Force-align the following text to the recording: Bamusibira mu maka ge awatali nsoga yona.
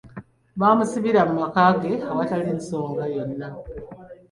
Bamusibira 0.59 1.21
mu 1.29 1.33
maka 1.41 1.63
ge 1.81 1.93
awatali 2.09 2.51
nsoga 2.59 3.01
yona. 3.13 3.47